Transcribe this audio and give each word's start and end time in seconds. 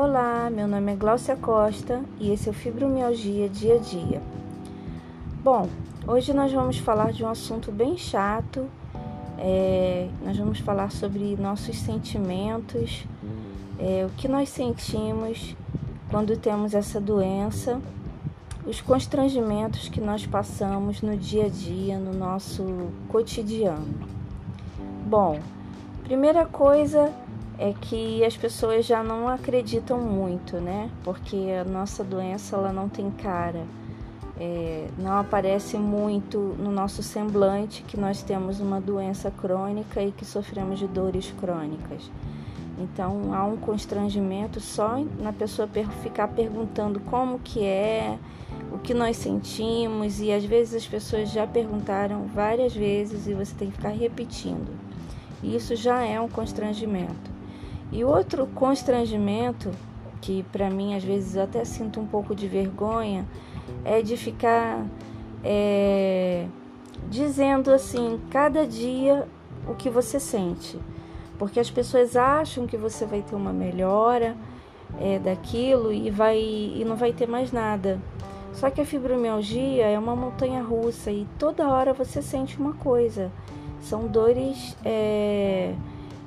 Olá, 0.00 0.48
meu 0.48 0.68
nome 0.68 0.92
é 0.92 0.94
Glaucia 0.94 1.34
Costa 1.34 2.04
e 2.20 2.30
esse 2.30 2.46
é 2.46 2.52
o 2.52 2.54
Fibromialgia 2.54 3.48
Dia 3.48 3.74
a 3.74 3.78
Dia. 3.78 4.22
Bom, 5.42 5.68
hoje 6.06 6.32
nós 6.32 6.52
vamos 6.52 6.78
falar 6.78 7.10
de 7.10 7.24
um 7.24 7.28
assunto 7.28 7.72
bem 7.72 7.98
chato. 7.98 8.68
É, 9.36 10.08
nós 10.24 10.38
vamos 10.38 10.60
falar 10.60 10.92
sobre 10.92 11.36
nossos 11.36 11.76
sentimentos, 11.80 13.04
é, 13.76 14.06
o 14.06 14.10
que 14.10 14.28
nós 14.28 14.50
sentimos 14.50 15.56
quando 16.08 16.36
temos 16.36 16.74
essa 16.74 17.00
doença, 17.00 17.80
os 18.64 18.80
constrangimentos 18.80 19.88
que 19.88 20.00
nós 20.00 20.24
passamos 20.24 21.02
no 21.02 21.16
dia 21.16 21.46
a 21.46 21.48
dia, 21.48 21.98
no 21.98 22.14
nosso 22.14 22.64
cotidiano. 23.08 24.08
Bom, 25.04 25.40
primeira 26.04 26.46
coisa 26.46 27.12
é 27.58 27.74
que 27.80 28.24
as 28.24 28.36
pessoas 28.36 28.86
já 28.86 29.02
não 29.02 29.28
acreditam 29.28 29.98
muito, 29.98 30.58
né? 30.58 30.88
Porque 31.02 31.48
a 31.60 31.64
nossa 31.64 32.04
doença 32.04 32.56
ela 32.56 32.72
não 32.72 32.88
tem 32.88 33.10
cara, 33.10 33.66
é, 34.38 34.86
não 34.96 35.18
aparece 35.18 35.76
muito 35.76 36.38
no 36.38 36.70
nosso 36.70 37.02
semblante 37.02 37.82
que 37.82 37.98
nós 37.98 38.22
temos 38.22 38.60
uma 38.60 38.80
doença 38.80 39.30
crônica 39.30 40.00
e 40.00 40.12
que 40.12 40.24
sofremos 40.24 40.78
de 40.78 40.86
dores 40.86 41.34
crônicas. 41.40 42.08
Então 42.78 43.34
há 43.34 43.44
um 43.44 43.56
constrangimento 43.56 44.60
só 44.60 45.02
na 45.18 45.32
pessoa 45.32 45.68
ficar 46.00 46.28
perguntando 46.28 47.00
como 47.00 47.40
que 47.40 47.64
é, 47.64 48.16
o 48.72 48.78
que 48.78 48.94
nós 48.94 49.16
sentimos 49.16 50.20
e 50.20 50.30
às 50.30 50.44
vezes 50.44 50.74
as 50.74 50.86
pessoas 50.86 51.32
já 51.32 51.44
perguntaram 51.44 52.26
várias 52.26 52.72
vezes 52.72 53.26
e 53.26 53.34
você 53.34 53.52
tem 53.52 53.68
que 53.68 53.76
ficar 53.76 53.88
repetindo. 53.88 54.78
Isso 55.42 55.74
já 55.74 56.04
é 56.04 56.20
um 56.20 56.28
constrangimento. 56.28 57.37
E 57.90 58.04
outro 58.04 58.46
constrangimento, 58.48 59.70
que 60.20 60.42
para 60.52 60.68
mim 60.68 60.94
às 60.94 61.02
vezes 61.02 61.36
eu 61.36 61.42
até 61.42 61.64
sinto 61.64 62.00
um 62.00 62.06
pouco 62.06 62.34
de 62.34 62.46
vergonha, 62.46 63.26
é 63.84 64.02
de 64.02 64.16
ficar 64.16 64.84
é, 65.42 66.46
dizendo 67.08 67.72
assim, 67.72 68.20
cada 68.30 68.66
dia 68.66 69.26
o 69.66 69.74
que 69.74 69.88
você 69.88 70.20
sente. 70.20 70.78
Porque 71.38 71.60
as 71.60 71.70
pessoas 71.70 72.16
acham 72.16 72.66
que 72.66 72.76
você 72.76 73.06
vai 73.06 73.22
ter 73.22 73.36
uma 73.36 73.52
melhora 73.52 74.36
é, 75.00 75.18
daquilo 75.18 75.92
e, 75.92 76.10
vai, 76.10 76.38
e 76.38 76.84
não 76.86 76.96
vai 76.96 77.12
ter 77.12 77.28
mais 77.28 77.52
nada. 77.52 77.98
Só 78.52 78.70
que 78.70 78.80
a 78.80 78.84
fibromialgia 78.84 79.86
é 79.86 79.98
uma 79.98 80.16
montanha 80.16 80.62
russa 80.62 81.12
e 81.12 81.26
toda 81.38 81.68
hora 81.68 81.92
você 81.92 82.20
sente 82.20 82.58
uma 82.58 82.72
coisa. 82.72 83.30
São 83.80 84.08
dores. 84.08 84.76
É, 84.84 85.74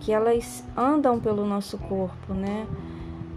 que 0.00 0.12
elas 0.12 0.64
andam 0.76 1.20
pelo 1.20 1.44
nosso 1.44 1.78
corpo, 1.78 2.34
né? 2.34 2.66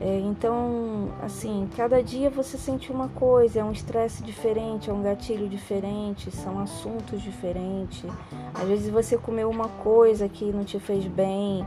É, 0.00 0.18
então, 0.18 1.10
assim, 1.22 1.68
cada 1.76 2.02
dia 2.02 2.28
você 2.28 2.58
sente 2.58 2.90
uma 2.90 3.08
coisa, 3.08 3.60
é 3.60 3.64
um 3.64 3.70
estresse 3.70 4.22
diferente, 4.22 4.90
é 4.90 4.92
um 4.92 5.00
gatilho 5.00 5.48
diferente, 5.48 6.28
são 6.30 6.58
assuntos 6.58 7.22
diferentes. 7.22 8.04
Às 8.52 8.66
vezes 8.66 8.90
você 8.90 9.16
comeu 9.16 9.48
uma 9.48 9.68
coisa 9.68 10.28
que 10.28 10.46
não 10.46 10.64
te 10.64 10.80
fez 10.80 11.06
bem 11.06 11.64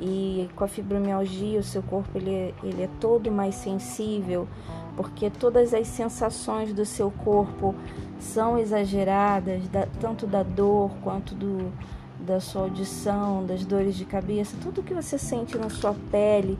e 0.00 0.48
com 0.54 0.62
a 0.62 0.68
fibromialgia 0.68 1.58
o 1.58 1.62
seu 1.62 1.82
corpo 1.82 2.10
ele 2.16 2.32
é, 2.32 2.54
ele 2.62 2.82
é 2.82 2.88
todo 3.00 3.32
mais 3.32 3.56
sensível, 3.56 4.46
porque 4.96 5.28
todas 5.28 5.74
as 5.74 5.88
sensações 5.88 6.72
do 6.72 6.84
seu 6.84 7.10
corpo 7.10 7.74
são 8.20 8.58
exageradas, 8.58 9.66
da, 9.68 9.86
tanto 10.00 10.24
da 10.24 10.44
dor 10.44 10.90
quanto 11.02 11.34
do, 11.34 11.72
da 12.26 12.40
sua 12.40 12.62
audição, 12.62 13.44
das 13.44 13.64
dores 13.64 13.96
de 13.96 14.04
cabeça, 14.04 14.56
tudo 14.62 14.82
que 14.82 14.94
você 14.94 15.18
sente 15.18 15.56
na 15.58 15.68
sua 15.68 15.94
pele, 16.10 16.58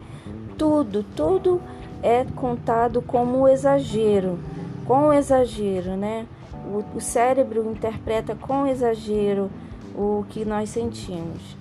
tudo, 0.58 1.05
tudo 1.16 1.60
é 2.02 2.24
contado 2.36 3.00
como 3.00 3.48
exagero, 3.48 4.39
com 4.84 5.12
exagero, 5.12 5.96
né? 5.96 6.27
O, 6.67 6.98
o 6.98 7.00
cérebro 7.00 7.70
interpreta 7.70 8.34
com 8.34 8.67
exagero 8.67 9.50
o 9.95 10.24
que 10.28 10.45
nós 10.45 10.68
sentimos. 10.70 11.56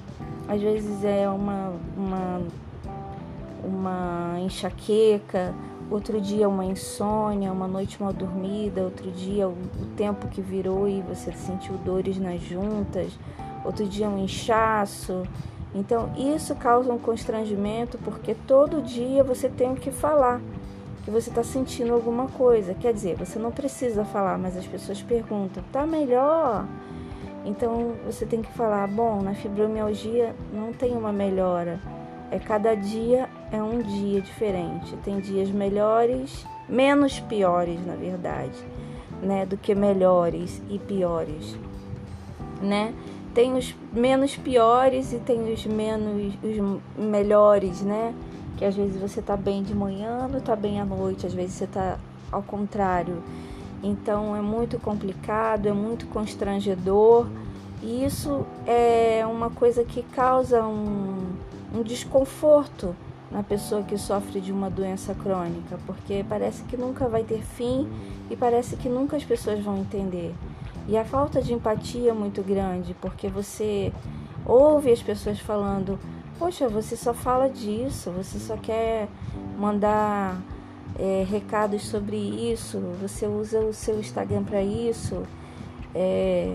Às 0.48 0.62
vezes 0.62 1.04
é 1.04 1.30
uma, 1.30 1.74
uma, 1.96 2.42
uma 3.64 4.40
enxaqueca, 4.40 5.54
outro 5.92 6.22
dia 6.22 6.48
uma 6.48 6.64
insônia, 6.64 7.52
uma 7.52 7.68
noite 7.68 8.02
mal 8.02 8.14
dormida, 8.14 8.82
outro 8.82 9.12
dia 9.12 9.48
o, 9.48 9.56
tempo 9.98 10.28
que 10.30 10.42
virou 10.42 10.88
e 10.88 11.02
você 11.02 11.32
sentiu 11.34 11.78
dores 11.78 12.18
nas 12.18 12.42
juntas, 12.42 13.12
outro 13.64 13.86
dia 13.86 14.10
um 14.10 14.24
inchaço. 14.24 15.24
Então, 15.76 16.12
isso 16.18 16.56
causa 16.56 16.92
um 16.92 16.98
constrangimento 16.98 17.98
porque 18.00 18.34
todo 18.34 18.82
dia 18.82 19.24
você 19.24 19.50
tem 19.50 19.76
que 19.76 19.92
falar 19.92 20.42
que 21.04 21.12
você 21.12 21.30
está 21.30 21.44
sentindo 21.44 21.94
alguma 21.94 22.28
coisa. 22.28 22.74
Quer 22.74 22.94
dizer, 22.94 23.16
você 23.16 23.38
não 23.38 23.52
precisa 23.52 24.06
falar, 24.06 24.38
mas 24.38 24.56
as 24.58 24.66
pessoas 24.66 25.02
perguntam: 25.02 25.64
tá 25.72 25.86
melhor? 25.86 26.66
Então, 27.46 27.94
você 28.06 28.26
tem 28.26 28.42
que 28.42 28.52
falar: 28.54 28.88
bom, 28.88 29.22
na 29.22 29.34
fibromialgia 29.34 30.36
não 30.54 30.72
tem 30.74 30.96
uma 30.96 31.12
melhora. 31.12 31.80
É 32.32 32.40
cada 32.40 32.74
dia 32.74 33.30
é 33.52 33.62
um 33.62 33.82
dia 33.82 34.22
diferente. 34.22 34.96
Tem 35.04 35.20
dias 35.20 35.52
melhores, 35.52 36.46
menos 36.68 37.20
piores, 37.20 37.86
na 37.86 37.96
verdade, 37.96 38.58
né, 39.22 39.46
do 39.46 39.58
que 39.58 39.76
melhores 39.76 40.62
e 40.70 40.80
piores, 40.80 41.56
né? 42.62 42.94
tem 43.34 43.54
os 43.58 43.74
menos 43.94 44.36
piores 44.36 45.14
e 45.14 45.18
tem 45.18 45.52
os 45.52 45.66
menos 45.66 46.34
os 46.44 46.82
melhores, 46.98 47.82
né? 47.82 48.14
Que 48.58 48.66
às 48.66 48.76
vezes 48.76 49.00
você 49.00 49.22
tá 49.22 49.38
bem 49.38 49.64
de 49.64 49.74
manhã, 49.74 50.28
não 50.28 50.40
tá 50.40 50.56
bem 50.56 50.80
à 50.80 50.86
noite, 50.86 51.26
às 51.26 51.34
vezes 51.34 51.54
você 51.54 51.68
tá 51.68 51.98
ao 52.32 52.44
contrário. 52.44 53.24
Então 53.82 54.36
é 54.36 54.42
muito 54.42 54.80
complicado, 54.80 55.68
é 55.68 55.74
muito 55.74 56.08
constrangedor. 56.08 57.28
E 57.82 58.06
isso 58.06 58.46
é 58.68 59.26
uma 59.26 59.50
coisa 59.50 59.84
que 59.84 60.04
causa 60.04 60.64
um, 60.64 61.18
um 61.74 61.84
desconforto 61.84 62.96
na 63.32 63.42
pessoa 63.42 63.82
que 63.82 63.98
sofre 63.98 64.42
de 64.42 64.52
uma 64.52 64.70
doença 64.70 65.16
crônica, 65.16 65.80
porque 65.86 66.26
parece 66.28 66.64
que 66.64 66.76
nunca 66.76 67.08
vai 67.08 67.24
ter 67.24 67.42
fim 67.42 67.88
e 68.30 68.36
parece 68.36 68.76
que 68.76 68.90
nunca 68.90 69.16
as 69.16 69.24
pessoas 69.24 69.60
vão 69.64 69.78
entender. 69.78 70.36
E 70.88 70.98
a 70.98 71.06
falta 71.06 71.42
de 71.42 71.54
empatia 71.54 72.12
é 72.12 72.14
muito 72.14 72.44
grande, 72.44 72.94
porque 73.00 73.30
você 73.30 73.94
ouve 74.46 74.92
as 74.92 75.02
pessoas 75.02 75.40
falando: 75.40 75.98
Poxa, 76.38 76.68
você 76.68 76.98
só 76.98 77.14
fala 77.14 77.48
disso, 77.48 78.12
você 78.12 78.38
só 78.38 78.58
quer 78.58 79.08
mandar 79.58 80.42
é, 81.00 81.26
recados 81.30 81.84
sobre 81.88 82.18
isso, 82.18 82.80
você 83.00 83.28
usa 83.28 83.60
o 83.60 83.74
seu 83.74 84.00
Instagram 84.00 84.44
para 84.44 84.62
isso, 84.62 85.24
é, 85.96 86.54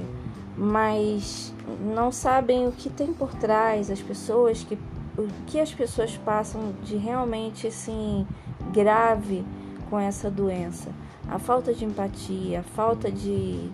mas 0.56 1.54
não 1.80 2.10
sabem 2.12 2.66
o 2.66 2.72
que 2.72 2.90
tem 2.90 3.12
por 3.12 3.32
trás, 3.34 3.90
as 3.90 4.00
pessoas 4.00 4.62
que 4.62 4.76
o 5.18 5.28
que 5.46 5.58
as 5.60 5.72
pessoas 5.72 6.16
passam 6.18 6.74
de 6.82 6.96
realmente 6.96 7.66
assim 7.66 8.26
grave 8.72 9.44
com 9.88 9.98
essa 9.98 10.30
doença. 10.30 10.90
A 11.28 11.38
falta 11.38 11.72
de 11.72 11.84
empatia, 11.84 12.60
a 12.60 12.62
falta 12.62 13.10
de 13.10 13.70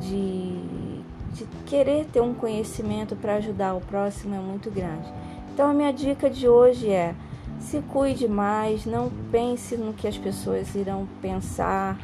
de, 0.00 1.04
de 1.32 1.46
querer 1.66 2.06
ter 2.06 2.20
um 2.20 2.34
conhecimento 2.34 3.16
para 3.16 3.36
ajudar 3.36 3.74
o 3.74 3.80
próximo 3.80 4.34
é 4.34 4.38
muito 4.38 4.70
grande. 4.70 5.12
Então, 5.52 5.70
a 5.70 5.74
minha 5.74 5.92
dica 5.92 6.28
de 6.28 6.48
hoje 6.48 6.90
é: 6.90 7.14
se 7.58 7.80
cuide 7.80 8.28
mais, 8.28 8.84
não 8.84 9.10
pense 9.30 9.76
no 9.76 9.92
que 9.92 10.08
as 10.08 10.18
pessoas 10.18 10.74
irão 10.74 11.08
pensar. 11.20 11.98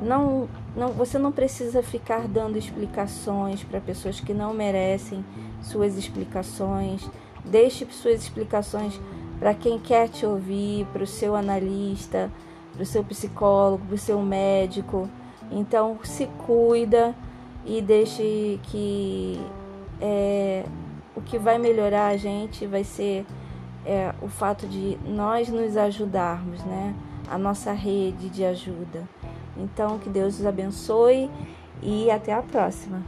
Não, 0.00 0.48
não, 0.74 0.88
você 0.92 1.18
não 1.18 1.30
precisa 1.30 1.82
ficar 1.82 2.26
dando 2.26 2.56
explicações 2.56 3.62
para 3.62 3.80
pessoas 3.80 4.18
que 4.18 4.32
não 4.32 4.54
merecem 4.54 5.24
suas 5.62 5.96
explicações. 5.96 7.06
Deixe 7.44 7.86
suas 7.90 8.22
explicações 8.22 9.00
para 9.38 9.54
quem 9.54 9.78
quer 9.78 10.08
te 10.08 10.26
ouvir, 10.26 10.86
para 10.92 11.02
o 11.02 11.06
seu 11.06 11.34
analista, 11.34 12.30
para 12.72 12.82
o 12.82 12.86
seu 12.86 13.02
psicólogo, 13.02 13.84
para 13.86 13.94
o 13.94 13.98
seu 13.98 14.20
médico. 14.20 15.08
Então, 15.50 15.98
se 16.04 16.26
cuida 16.46 17.14
e 17.64 17.80
deixe 17.80 18.60
que 18.64 19.40
é, 20.00 20.64
o 21.16 21.20
que 21.20 21.38
vai 21.38 21.58
melhorar 21.58 22.08
a 22.08 22.16
gente 22.16 22.66
vai 22.66 22.84
ser 22.84 23.26
é, 23.84 24.14
o 24.20 24.28
fato 24.28 24.66
de 24.66 24.98
nós 25.06 25.48
nos 25.48 25.76
ajudarmos, 25.76 26.62
né? 26.64 26.94
A 27.28 27.38
nossa 27.38 27.72
rede 27.72 28.28
de 28.28 28.44
ajuda. 28.44 29.08
Então, 29.56 29.98
que 29.98 30.08
Deus 30.08 30.38
os 30.38 30.46
abençoe 30.46 31.30
e 31.82 32.10
até 32.10 32.32
a 32.32 32.42
próxima. 32.42 33.02